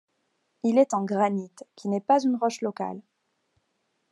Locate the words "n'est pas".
1.87-2.23